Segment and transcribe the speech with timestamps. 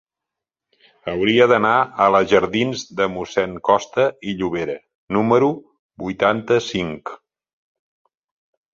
[1.11, 1.73] Hauria d'anar
[2.05, 4.79] a la jardins de Mossèn Costa i Llobera
[5.19, 5.53] número
[6.09, 7.17] vuitanta-cinc.